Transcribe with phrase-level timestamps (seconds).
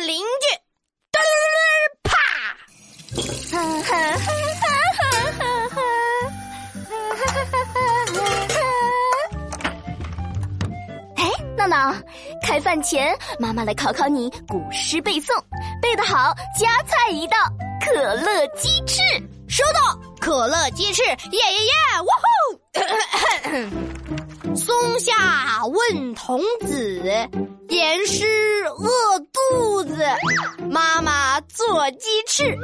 [0.00, 0.46] 邻居，
[1.12, 1.22] 嘚儿
[2.04, 2.16] 啪！
[11.16, 11.94] 哎，闹闹，
[12.46, 15.36] 开饭前妈妈来考考你古诗背诵，
[15.82, 17.36] 背得好加菜一道
[17.84, 19.02] 可乐鸡翅。
[19.48, 21.72] 收到，可乐鸡翅，耶耶耶！
[22.04, 22.28] 哇呼！
[24.54, 27.02] 松下问童子，
[27.68, 28.26] 言师
[28.66, 29.18] 饿
[29.50, 29.96] 肚子，
[30.70, 32.56] 妈妈做鸡翅，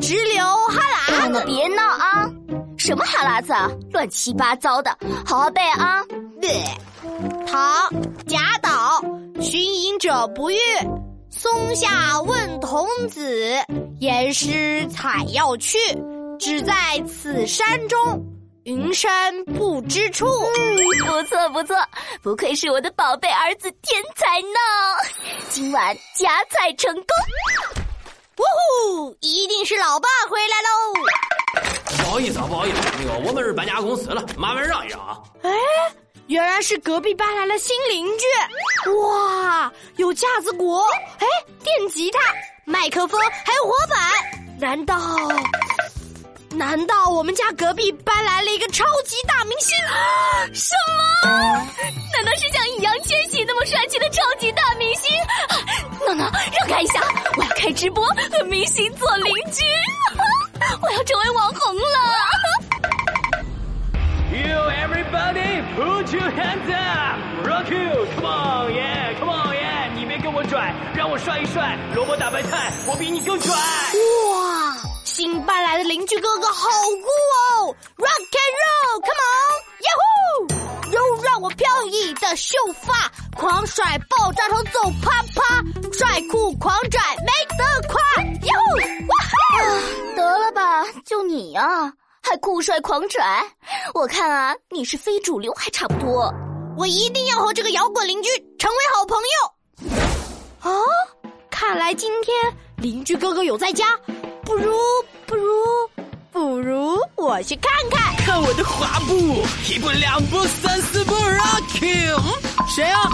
[0.00, 1.20] 直流哈喇。
[1.20, 2.30] 闹闹别闹啊！
[2.78, 3.70] 什么哈喇子啊？
[3.92, 4.96] 乱七八糟的，
[5.26, 6.02] 好好背啊！
[7.46, 7.92] 唐
[8.26, 9.02] 贾岛，
[9.40, 10.56] 寻隐者不遇，
[11.30, 13.54] 松下问童子，
[14.00, 15.78] 言师采药去。
[16.38, 16.74] 只在
[17.06, 18.20] 此山中，
[18.64, 20.26] 云山不知处。
[20.26, 20.76] 嗯，
[21.06, 21.76] 不错不错，
[22.22, 24.58] 不愧是我的宝贝儿子，天才呢！
[25.48, 27.04] 今晚夹菜成功。
[28.38, 28.42] 呜
[28.96, 32.02] 呼，一定是老爸回来喽！
[32.04, 35.18] 不好意思啊，不好意思，那个我们是搬家公司了，麻烦让一让啊。
[35.42, 35.50] 哎，
[36.28, 38.24] 原来是隔壁搬来了新邻居。
[38.92, 40.80] 哇，有架子鼓，
[41.18, 41.26] 哎，
[41.62, 42.18] 电吉他、
[42.64, 43.96] 麦克风，还有火把，
[44.58, 44.96] 难道？
[46.54, 49.76] 难道我们家隔壁搬来了一个超级大明星？
[50.54, 50.74] 什
[51.24, 51.30] 么？
[52.12, 55.10] 难道是像易烊千玺那么帅气的超级大明星？
[56.06, 57.00] 闹闹，让开一下，
[57.36, 59.62] 我要开直播和明星做邻居，
[60.82, 61.82] 我要成为网红了。
[64.32, 73.52] You everybody put your hands up, rock you, come on yeah, come on yeah，你别跟我拽，让我帅一帅，萝卜大白菜，我比你更拽。
[75.92, 80.90] 邻居哥哥好酷哦！Rock and roll，Come on，耶呼！
[80.90, 89.06] 又让我飘逸的秀发，狂甩爆炸头走啪啪，帅酷狂拽没得夸，耶呼！
[89.06, 89.34] 哇哈！
[90.16, 91.92] 得了吧，就你啊，
[92.22, 93.44] 还酷帅狂拽？
[93.92, 96.32] 我看啊，你是非主流还差不多。
[96.78, 100.70] 我一定要和这个摇滚邻居成为好朋友。
[100.70, 100.72] 啊，
[101.50, 102.34] 看来今天
[102.78, 103.94] 邻居哥哥有在家。
[104.44, 104.74] 不如
[107.32, 112.20] 我去看看，看我的滑步，一步两步三四步，rocking。
[112.68, 113.08] 谁啊？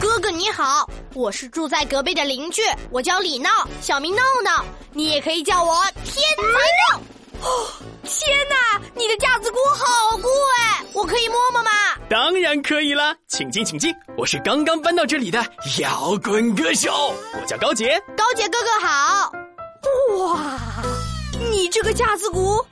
[0.00, 3.50] 哥哥你好，我是住在隔壁的邻居，我叫李闹，
[3.82, 7.00] 小名闹闹，你也可以叫我天才闹。
[7.46, 7.68] 哦，
[8.04, 10.28] 天哪，你的架子鼓好酷
[10.58, 11.70] 哎，我可以摸摸吗？
[12.08, 15.44] 当然可以啦，请进请进，我是刚刚搬到这里的
[15.78, 18.02] 摇滚歌手，我叫高杰。
[18.16, 19.30] 高杰哥哥好。
[21.82, 22.64] 个架子鼓，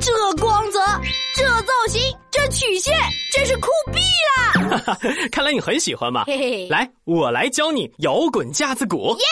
[0.00, 0.80] 这光泽，
[1.36, 2.98] 这造型，这曲线，
[3.30, 4.00] 真是酷毙
[4.64, 4.78] 了！
[4.78, 4.98] 哈哈，
[5.30, 6.24] 看来你很喜欢嘛。
[6.24, 9.14] 嘿嘿，来，我来教你摇滚架子鼓。
[9.18, 9.24] 耶！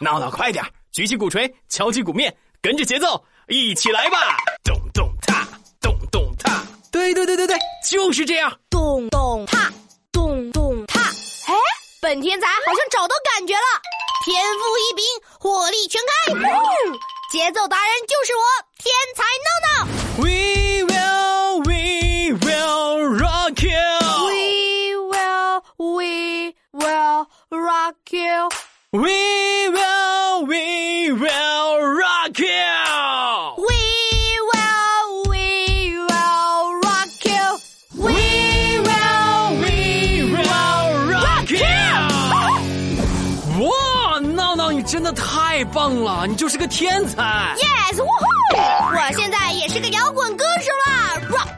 [0.00, 0.62] 闹闹，快点，
[0.92, 4.36] 举起鼓槌，敲击鼓面，跟着节奏一起来吧！
[4.62, 5.48] 咚咚踏，
[5.80, 6.62] 咚咚踏。
[6.92, 7.58] 对对对对对，
[7.88, 8.52] 就是这样。
[8.68, 9.72] 咚咚踏，
[10.12, 11.00] 咚咚踏。
[11.00, 11.54] 哎，
[12.02, 13.80] 本天才好像找到感觉了。
[14.24, 15.04] 天赋异禀，
[15.38, 15.75] 火力
[17.35, 18.43] 节奏达人就是我，
[18.77, 19.87] 天才闹闹。
[20.17, 23.71] We will, we will rock you.
[24.27, 28.49] We will, we will rock you.
[28.91, 32.64] We will, we will rock you.
[45.06, 47.22] 那太棒了，你就是个天才
[47.58, 48.56] ！Yes，呜呼！
[48.56, 51.55] 我现在也是个摇滚歌手了。